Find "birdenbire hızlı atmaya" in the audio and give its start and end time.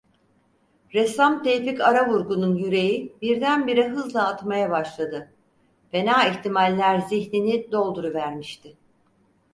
3.21-4.69